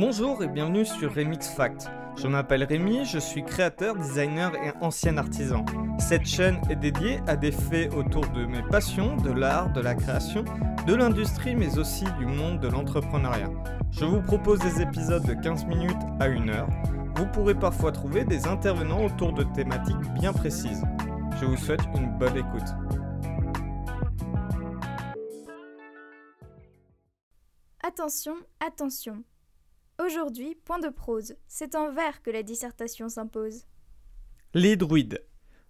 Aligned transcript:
Bonjour 0.00 0.42
et 0.42 0.48
bienvenue 0.48 0.86
sur 0.86 1.14
Remix 1.14 1.46
Fact. 1.46 1.90
Je 2.16 2.26
m'appelle 2.26 2.64
Rémi, 2.64 3.04
je 3.04 3.18
suis 3.18 3.44
créateur, 3.44 3.96
designer 3.96 4.54
et 4.54 4.72
ancien 4.80 5.18
artisan. 5.18 5.62
Cette 5.98 6.24
chaîne 6.24 6.58
est 6.70 6.76
dédiée 6.76 7.20
à 7.26 7.36
des 7.36 7.52
faits 7.52 7.92
autour 7.92 8.26
de 8.28 8.46
mes 8.46 8.62
passions, 8.62 9.18
de 9.18 9.30
l'art, 9.30 9.70
de 9.74 9.82
la 9.82 9.94
création, 9.94 10.42
de 10.86 10.94
l'industrie 10.94 11.54
mais 11.54 11.76
aussi 11.76 12.06
du 12.18 12.24
monde 12.24 12.60
de 12.60 12.68
l'entrepreneuriat. 12.68 13.50
Je 13.90 14.06
vous 14.06 14.22
propose 14.22 14.60
des 14.60 14.80
épisodes 14.80 15.26
de 15.26 15.34
15 15.34 15.66
minutes 15.66 16.02
à 16.18 16.28
1 16.28 16.48
heure. 16.48 16.70
Vous 17.16 17.26
pourrez 17.26 17.54
parfois 17.54 17.92
trouver 17.92 18.24
des 18.24 18.46
intervenants 18.46 19.04
autour 19.04 19.34
de 19.34 19.42
thématiques 19.42 20.00
bien 20.18 20.32
précises. 20.32 20.82
Je 21.38 21.44
vous 21.44 21.58
souhaite 21.58 21.84
une 21.94 22.10
bonne 22.16 22.38
écoute. 22.38 22.70
Attention, 27.82 28.36
attention. 28.60 29.24
Aujourd'hui, 30.02 30.56
point 30.64 30.78
de 30.78 30.88
prose, 30.88 31.34
c'est 31.46 31.74
en 31.74 31.92
vers 31.92 32.22
que 32.22 32.30
la 32.30 32.42
dissertation 32.42 33.10
s'impose. 33.10 33.66
Les 34.54 34.76
druides. 34.76 35.22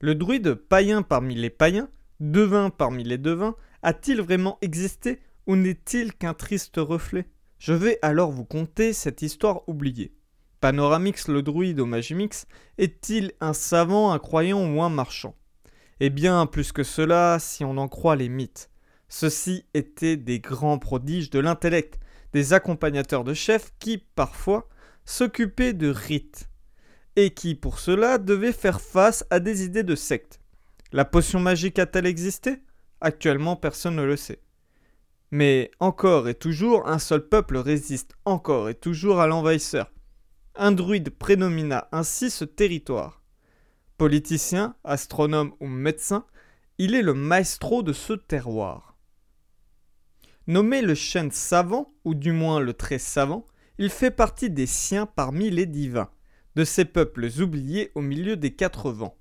Le 0.00 0.16
druide 0.16 0.54
païen 0.54 1.02
parmi 1.02 1.36
les 1.36 1.50
païens, 1.50 1.88
devin 2.18 2.70
parmi 2.70 3.04
les 3.04 3.18
devins, 3.18 3.54
a-t-il 3.82 4.20
vraiment 4.20 4.58
existé 4.62 5.20
ou 5.46 5.54
n'est-il 5.54 6.12
qu'un 6.12 6.34
triste 6.34 6.78
reflet? 6.78 7.28
Je 7.58 7.72
vais 7.72 8.00
alors 8.02 8.32
vous 8.32 8.44
conter 8.44 8.92
cette 8.92 9.22
histoire 9.22 9.68
oubliée. 9.68 10.12
Panoramix 10.60 11.28
le 11.28 11.42
druide 11.42 11.78
au 11.78 11.86
Magimix 11.86 12.46
est-il 12.78 13.32
un 13.40 13.52
savant, 13.52 14.10
un 14.10 14.18
croyant 14.18 14.68
ou 14.68 14.82
un 14.82 14.90
marchand? 14.90 15.36
Eh 16.00 16.10
bien, 16.10 16.46
plus 16.46 16.72
que 16.72 16.82
cela, 16.82 17.38
si 17.38 17.64
on 17.64 17.76
en 17.76 17.86
croit 17.86 18.16
les 18.16 18.28
mythes. 18.28 18.70
Ceux-ci 19.08 19.66
étaient 19.72 20.16
des 20.16 20.40
grands 20.40 20.78
prodiges 20.78 21.30
de 21.30 21.38
l'intellect, 21.38 22.00
des 22.36 22.52
accompagnateurs 22.52 23.24
de 23.24 23.32
chefs 23.32 23.72
qui, 23.78 23.96
parfois, 23.96 24.68
s'occupaient 25.06 25.72
de 25.72 25.88
rites, 25.88 26.50
et 27.16 27.30
qui, 27.30 27.54
pour 27.54 27.78
cela, 27.78 28.18
devaient 28.18 28.52
faire 28.52 28.82
face 28.82 29.24
à 29.30 29.40
des 29.40 29.64
idées 29.64 29.84
de 29.84 29.94
secte. 29.94 30.38
La 30.92 31.06
potion 31.06 31.40
magique 31.40 31.78
a-t-elle 31.78 32.04
existé? 32.04 32.58
Actuellement, 33.00 33.56
personne 33.56 33.96
ne 33.96 34.02
le 34.02 34.16
sait. 34.16 34.42
Mais 35.30 35.70
encore 35.80 36.28
et 36.28 36.34
toujours, 36.34 36.86
un 36.86 36.98
seul 36.98 37.26
peuple 37.26 37.56
résiste 37.56 38.12
encore 38.26 38.68
et 38.68 38.74
toujours 38.74 39.18
à 39.18 39.26
l'envahisseur. 39.26 39.90
Un 40.56 40.72
druide 40.72 41.08
prénomina 41.08 41.88
ainsi 41.90 42.28
ce 42.28 42.44
territoire. 42.44 43.22
Politicien, 43.96 44.76
astronome 44.84 45.54
ou 45.60 45.68
médecin, 45.68 46.26
il 46.76 46.94
est 46.94 47.00
le 47.00 47.14
maestro 47.14 47.82
de 47.82 47.94
ce 47.94 48.12
terroir. 48.12 48.95
Nommé 50.48 50.80
le 50.80 50.94
chêne 50.94 51.32
savant, 51.32 51.92
ou 52.04 52.14
du 52.14 52.30
moins 52.30 52.60
le 52.60 52.72
très 52.72 52.98
savant, 52.98 53.44
il 53.78 53.90
fait 53.90 54.12
partie 54.12 54.48
des 54.48 54.66
siens 54.66 55.06
parmi 55.06 55.50
les 55.50 55.66
divins, 55.66 56.08
de 56.54 56.64
ces 56.64 56.84
peuples 56.84 57.28
oubliés 57.40 57.90
au 57.96 58.00
milieu 58.00 58.36
des 58.36 58.54
quatre 58.54 58.92
vents. 58.92 59.16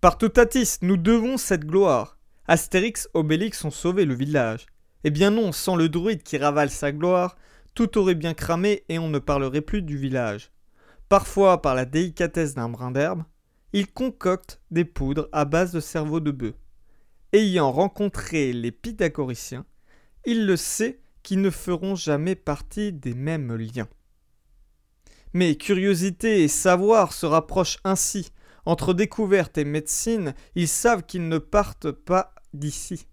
Par 0.00 0.16
Toutatis, 0.16 0.78
nous 0.82 0.96
devons 0.96 1.36
cette 1.36 1.66
gloire. 1.66 2.18
Astérix, 2.46 3.08
Obélix 3.14 3.64
ont 3.64 3.70
sauvé 3.70 4.04
le 4.04 4.14
village. 4.14 4.66
Eh 5.04 5.10
bien 5.10 5.30
non, 5.30 5.52
sans 5.52 5.76
le 5.76 5.90
druide 5.90 6.22
qui 6.22 6.38
ravale 6.38 6.70
sa 6.70 6.90
gloire, 6.90 7.36
tout 7.74 7.98
aurait 7.98 8.14
bien 8.14 8.32
cramé 8.32 8.84
et 8.88 8.98
on 8.98 9.08
ne 9.08 9.18
parlerait 9.18 9.60
plus 9.60 9.82
du 9.82 9.98
village. 9.98 10.50
Parfois, 11.10 11.60
par 11.60 11.74
la 11.74 11.84
délicatesse 11.84 12.54
d'un 12.54 12.70
brin 12.70 12.90
d'herbe, 12.90 13.24
il 13.74 13.92
concocte 13.92 14.60
des 14.70 14.84
poudres 14.84 15.28
à 15.32 15.44
base 15.44 15.72
de 15.72 15.80
cerveau 15.80 16.20
de 16.20 16.30
bœuf. 16.30 16.54
Ayant 17.32 17.72
rencontré 17.72 18.52
les 18.52 18.72
pythagoriciens, 18.72 19.66
il 20.26 20.46
le 20.46 20.56
sait 20.56 21.00
qu'ils 21.22 21.40
ne 21.40 21.50
feront 21.50 21.94
jamais 21.94 22.34
partie 22.34 22.92
des 22.92 23.14
mêmes 23.14 23.54
liens. 23.54 23.88
Mais 25.32 25.56
curiosité 25.56 26.44
et 26.44 26.48
savoir 26.48 27.12
se 27.12 27.26
rapprochent 27.26 27.78
ainsi. 27.84 28.30
Entre 28.66 28.94
découverte 28.94 29.58
et 29.58 29.64
médecine, 29.64 30.34
ils 30.54 30.68
savent 30.68 31.02
qu'ils 31.02 31.28
ne 31.28 31.38
partent 31.38 31.90
pas 31.90 32.34
d'ici. 32.54 33.06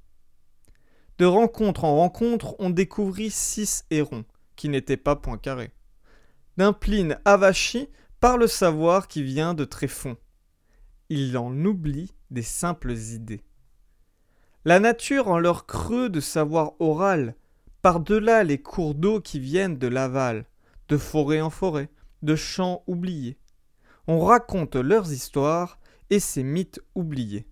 De 1.18 1.26
rencontre 1.26 1.84
en 1.84 1.98
rencontre, 1.98 2.56
on 2.60 2.70
découvrit 2.70 3.32
six 3.32 3.86
hérons, 3.92 4.26
qui 4.56 4.70
n'étaient 4.70 4.98
pas 4.98 5.20
carrés. 5.42 5.72
D'un 6.58 6.74
pline 6.74 7.20
avachi 7.26 7.90
par 8.20 8.38
le 8.38 8.48
savoir 8.48 9.08
qui 9.08 9.24
vient 9.24 9.54
de 9.54 9.66
Tréfond. 9.66 10.16
Il 11.10 11.38
en 11.38 11.54
oublie 11.66 12.14
des 12.30 12.44
simples 12.44 12.94
idées. 12.94 13.42
La 14.64 14.80
nature 14.80 15.28
en 15.28 15.40
leur 15.40 15.66
creux 15.66 16.10
de 16.10 16.20
savoir 16.20 16.74
oral, 16.80 17.36
par-delà 17.82 18.44
les 18.44 18.62
cours 18.62 18.94
d'eau 18.94 19.20
qui 19.20 19.40
viennent 19.40 19.80
de 19.80 19.88
l'aval, 19.88 20.46
de 20.88 20.98
forêt 20.98 21.42
en 21.42 21.50
forêt, 21.50 21.90
de 22.22 22.36
champs 22.36 22.84
oubliés. 22.86 23.40
On 24.06 24.20
raconte 24.20 24.76
leurs 24.76 25.12
histoires 25.12 25.80
et 26.12 26.20
ces 26.20 26.44
mythes 26.44 26.80
oubliés, 26.94 27.48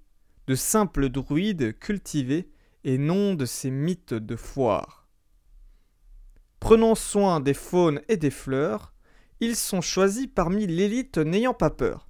de 0.46 0.54
simples 0.54 1.10
druides 1.10 1.80
cultivés 1.80 2.52
et 2.84 3.00
non 3.00 3.34
de 3.34 3.46
ces 3.46 3.72
mythes 3.72 4.14
de 4.14 4.36
foire. 4.36 5.08
Prenant 6.60 6.94
soin 6.94 7.40
des 7.40 7.56
faunes 7.56 8.02
et 8.08 8.18
des 8.18 8.30
fleurs, 8.30 8.94
ils 9.40 9.56
sont 9.56 9.82
choisis 9.82 10.28
parmi 10.28 10.68
l'élite 10.68 11.18
n'ayant 11.18 11.56
pas 11.56 11.72
peur. 11.72 12.08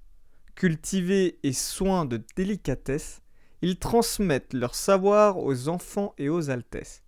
Cultivés 0.56 1.40
et 1.44 1.54
soins 1.54 2.04
de 2.04 2.22
délicatesse, 2.36 3.22
ils 3.62 3.78
transmettent 3.78 4.53
leur 4.53 4.75
savoir 4.75 5.38
aux 5.38 5.68
enfants 5.68 6.14
et 6.18 6.30
aux 6.30 6.50
altesses. 6.50 7.03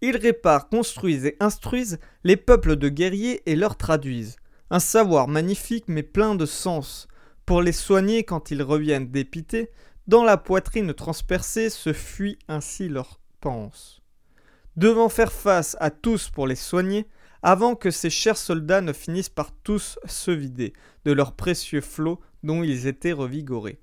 Ils 0.00 0.16
réparent, 0.16 0.68
construisent 0.68 1.26
et 1.26 1.36
instruisent 1.40 1.98
les 2.24 2.36
peuples 2.36 2.76
de 2.76 2.88
guerriers 2.88 3.42
et 3.50 3.56
leur 3.56 3.76
traduisent. 3.76 4.36
Un 4.70 4.80
savoir 4.80 5.28
magnifique 5.28 5.84
mais 5.88 6.02
plein 6.02 6.34
de 6.34 6.46
sens. 6.46 7.08
Pour 7.46 7.62
les 7.62 7.72
soigner 7.72 8.24
quand 8.24 8.50
ils 8.50 8.62
reviennent 8.62 9.10
dépités, 9.10 9.70
dans 10.06 10.24
la 10.24 10.36
poitrine 10.36 10.94
transpercée 10.94 11.70
se 11.70 11.92
fuit 11.92 12.38
ainsi 12.48 12.88
leur 12.88 13.20
pense. 13.40 14.00
Devant 14.76 15.08
faire 15.08 15.32
face 15.32 15.76
à 15.80 15.90
tous 15.90 16.30
pour 16.30 16.46
les 16.46 16.56
soigner, 16.56 17.06
avant 17.42 17.74
que 17.74 17.90
ces 17.90 18.10
chers 18.10 18.36
soldats 18.36 18.80
ne 18.80 18.92
finissent 18.92 19.28
par 19.28 19.52
tous 19.52 19.98
se 20.06 20.30
vider 20.30 20.72
de 21.04 21.12
leurs 21.12 21.32
précieux 21.32 21.80
flots 21.80 22.20
dont 22.42 22.62
ils 22.62 22.86
étaient 22.86 23.12
revigorés. 23.12 23.80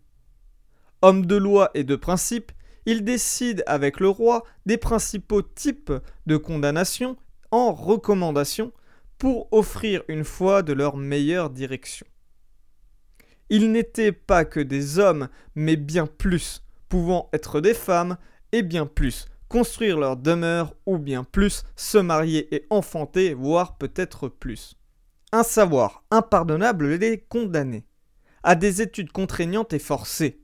Homme 1.08 1.28
de 1.28 1.36
loi 1.36 1.70
et 1.76 1.84
de 1.84 1.96
principe, 1.96 2.52
il 2.88 3.04
décide 3.04 3.64
avec 3.68 4.00
le 4.00 4.10
roi 4.10 4.44
des 4.66 4.78
principaux 4.78 5.44
types 5.44 5.94
de 6.26 6.36
condamnation 6.36 7.16
en 7.52 7.74
recommandation 7.74 8.72
pour 9.20 9.48
offrir 9.54 10.02
une 10.08 10.24
fois 10.24 10.64
de 10.64 10.74
leur 10.74 10.98
meilleure 10.98 11.52
direction. 11.52 12.08
Ils 13.52 13.72
n'étaient 13.72 14.14
pas 14.14 14.46
que 14.46 14.60
des 14.60 14.98
hommes, 14.98 15.30
mais 15.54 15.76
bien 15.76 16.08
plus, 16.08 16.64
pouvant 16.90 17.30
être 17.34 17.62
des 17.62 17.76
femmes, 17.76 18.18
et 18.52 18.64
bien 18.64 18.88
plus, 18.88 19.28
construire 19.48 20.00
leur 20.00 20.18
demeure, 20.18 20.74
ou 20.88 20.98
bien 20.98 21.24
plus, 21.24 21.66
se 21.76 22.00
marier 22.00 22.48
et 22.56 22.66
enfanter, 22.72 23.36
voire 23.36 23.78
peut-être 23.78 24.28
plus. 24.28 24.76
Un 25.32 25.44
savoir 25.44 26.04
impardonnable 26.10 26.96
les 26.96 27.20
condamnait 27.20 27.86
à 28.42 28.56
des 28.56 28.82
études 28.82 29.12
contraignantes 29.12 29.74
et 29.74 29.80
forcées, 29.80 30.42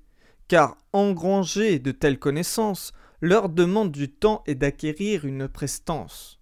car 0.51 0.75
engranger 0.91 1.79
de 1.79 1.94
telles 1.94 2.19
connaissances 2.19 2.91
leur 3.22 3.47
demande 3.47 3.89
du 3.89 4.12
temps 4.12 4.44
et 4.45 4.53
d'acquérir 4.53 5.23
une 5.23 5.47
prestance. 5.47 6.41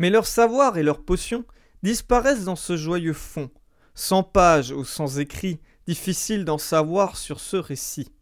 Mais 0.00 0.10
leur 0.10 0.26
savoir 0.26 0.76
et 0.76 0.82
leurs 0.82 1.04
potions 1.04 1.44
disparaissent 1.84 2.42
dans 2.42 2.56
ce 2.56 2.76
joyeux 2.76 3.12
fond, 3.12 3.48
sans 3.94 4.24
pages 4.24 4.72
ou 4.72 4.84
sans 4.84 5.20
écrit, 5.20 5.60
difficile 5.86 6.44
d'en 6.44 6.58
savoir 6.58 7.16
sur 7.16 7.38
ce 7.38 7.56
récit. 7.56 8.12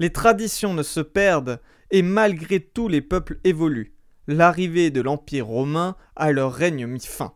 Les 0.00 0.10
traditions 0.10 0.74
ne 0.74 0.82
se 0.82 0.98
perdent, 0.98 1.60
et 1.92 2.02
malgré 2.02 2.58
tout 2.58 2.88
les 2.88 3.02
peuples 3.02 3.38
évoluent. 3.44 3.94
L'arrivée 4.26 4.90
de 4.90 5.00
l'Empire 5.00 5.46
romain 5.46 5.94
a 6.16 6.32
leur 6.32 6.52
règne 6.52 6.88
mis 6.88 7.06
fin. 7.06 7.34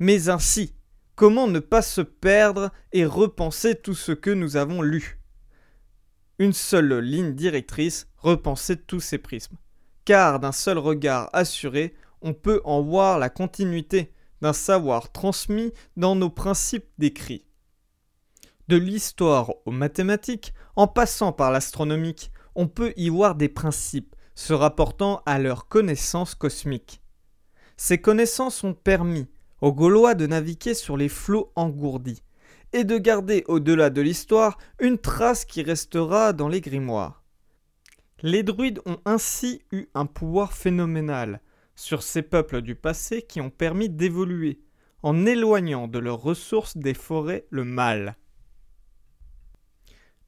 Mais 0.00 0.30
ainsi, 0.30 0.74
Comment 1.20 1.48
ne 1.48 1.58
pas 1.58 1.82
se 1.82 2.00
perdre 2.00 2.70
et 2.92 3.04
repenser 3.04 3.74
tout 3.74 3.92
ce 3.92 4.12
que 4.12 4.30
nous 4.30 4.56
avons 4.56 4.80
lu? 4.80 5.20
Une 6.38 6.54
seule 6.54 7.00
ligne 7.00 7.34
directrice, 7.34 8.08
repenser 8.16 8.78
tous 8.78 9.00
ces 9.00 9.18
prismes. 9.18 9.58
Car 10.06 10.40
d'un 10.40 10.52
seul 10.52 10.78
regard 10.78 11.28
assuré, 11.34 11.94
on 12.22 12.32
peut 12.32 12.62
en 12.64 12.80
voir 12.80 13.18
la 13.18 13.28
continuité 13.28 14.14
d'un 14.40 14.54
savoir 14.54 15.12
transmis 15.12 15.74
dans 15.94 16.16
nos 16.16 16.30
principes 16.30 16.88
décrits. 16.96 17.44
De 18.68 18.76
l'histoire 18.76 19.52
aux 19.66 19.72
mathématiques, 19.72 20.54
en 20.74 20.86
passant 20.86 21.32
par 21.32 21.50
l'astronomique, 21.50 22.32
on 22.54 22.66
peut 22.66 22.94
y 22.96 23.10
voir 23.10 23.34
des 23.34 23.50
principes 23.50 24.16
se 24.34 24.54
rapportant 24.54 25.22
à 25.26 25.38
leur 25.38 25.68
connaissance 25.68 26.34
cosmique. 26.34 27.02
Ces 27.76 28.00
connaissances 28.00 28.64
ont 28.64 28.72
permis, 28.72 29.28
aux 29.60 29.72
Gaulois 29.72 30.14
de 30.14 30.26
naviguer 30.26 30.74
sur 30.74 30.96
les 30.96 31.08
flots 31.08 31.52
engourdis, 31.56 32.22
et 32.72 32.84
de 32.84 32.98
garder 32.98 33.44
au-delà 33.48 33.90
de 33.90 34.00
l'histoire 34.00 34.58
une 34.78 34.98
trace 34.98 35.44
qui 35.44 35.62
restera 35.62 36.32
dans 36.32 36.48
les 36.48 36.60
grimoires. 36.60 37.22
Les 38.22 38.42
druides 38.42 38.80
ont 38.86 38.98
ainsi 39.04 39.62
eu 39.72 39.86
un 39.94 40.06
pouvoir 40.06 40.52
phénoménal, 40.52 41.40
sur 41.74 42.02
ces 42.02 42.22
peuples 42.22 42.60
du 42.60 42.74
passé 42.74 43.22
qui 43.22 43.40
ont 43.40 43.50
permis 43.50 43.88
d'évoluer, 43.88 44.60
en 45.02 45.24
éloignant 45.24 45.88
de 45.88 45.98
leurs 45.98 46.20
ressources 46.20 46.76
des 46.76 46.94
forêts 46.94 47.46
le 47.50 47.64
mal. 47.64 48.16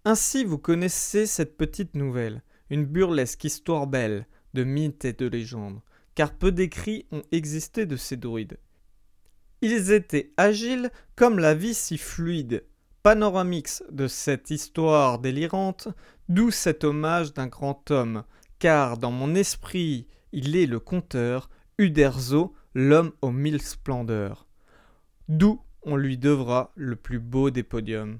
Ainsi 0.04 0.44
vous 0.44 0.58
connaissez 0.58 1.26
cette 1.26 1.56
petite 1.56 1.94
nouvelle, 1.94 2.42
une 2.70 2.86
burlesque 2.86 3.44
histoire 3.44 3.86
belle, 3.86 4.26
de 4.54 4.64
mythes 4.64 5.04
et 5.04 5.12
de 5.12 5.26
légendes, 5.26 5.80
car 6.14 6.32
peu 6.32 6.50
d'écrits 6.50 7.06
ont 7.12 7.22
existé 7.30 7.86
de 7.86 7.96
ces 7.96 8.16
druides. 8.16 8.58
Ils 9.62 9.92
étaient 9.92 10.32
agiles 10.36 10.90
comme 11.14 11.38
la 11.38 11.54
vie 11.54 11.74
si 11.74 11.96
fluide. 11.96 12.64
Panoramix 13.04 13.84
de 13.90 14.08
cette 14.08 14.50
histoire 14.50 15.20
délirante, 15.20 15.88
d'où 16.28 16.50
cet 16.50 16.82
hommage 16.82 17.32
d'un 17.32 17.46
grand 17.46 17.90
homme, 17.90 18.24
car 18.58 18.98
dans 18.98 19.12
mon 19.12 19.34
esprit 19.34 20.08
il 20.32 20.56
est 20.56 20.66
le 20.66 20.80
conteur, 20.80 21.48
Uderzo, 21.78 22.54
l'homme 22.74 23.12
aux 23.22 23.30
mille 23.30 23.62
splendeurs. 23.62 24.46
D'où 25.28 25.60
on 25.82 25.96
lui 25.96 26.18
devra 26.18 26.72
le 26.74 26.96
plus 26.96 27.18
beau 27.18 27.50
des 27.50 27.62
podiums. 27.62 28.18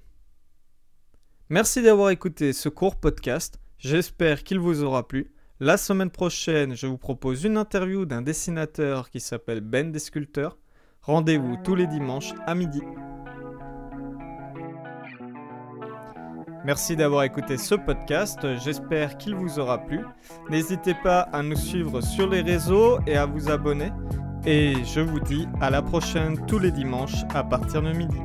Merci 1.49 1.83
d'avoir 1.83 2.11
écouté 2.11 2.53
ce 2.53 2.69
court 2.69 2.97
podcast, 2.97 3.61
j'espère 3.79 4.45
qu'il 4.45 4.59
vous 4.59 4.83
aura 4.83 5.09
plu. 5.09 5.33
La 5.59 5.77
semaine 5.77 6.11
prochaine, 6.11 6.75
je 6.75 6.87
vous 6.87 6.99
propose 6.99 7.45
une 7.45 7.57
interview 7.57 8.05
d'un 8.05 8.23
dessinateur 8.23 9.11
qui 9.11 9.21
s'appelle 9.21 9.61
Ben 9.61 9.93
des 9.93 9.99
Sculpteurs. 9.99 10.59
Rendez-vous 11.05 11.57
tous 11.65 11.75
les 11.75 11.89
dimanches 11.89 12.33
à 12.47 12.55
midi. 12.55 12.81
Merci 16.65 16.95
d'avoir 16.95 17.25
écouté 17.25 17.57
ce 17.57 17.75
podcast, 17.75 18.39
j'espère 18.59 19.19
qu'il 19.19 19.35
vous 19.35 19.59
aura 19.59 19.79
plu. 19.79 20.05
N'hésitez 20.49 20.95
pas 20.95 21.23
à 21.33 21.43
nous 21.43 21.57
suivre 21.57 22.01
sur 22.01 22.29
les 22.29 22.41
réseaux 22.41 23.01
et 23.09 23.17
à 23.17 23.27
vous 23.27 23.51
abonner. 23.51 23.91
Et 24.47 24.75
je 24.85 25.01
vous 25.01 25.19
dis 25.19 25.49
à 25.61 25.71
la 25.71 25.83
prochaine 25.83 26.47
tous 26.47 26.61
les 26.61 26.71
dimanches 26.71 27.25
à 27.35 27.43
partir 27.43 27.83
de 27.83 27.93
midi. 27.93 28.21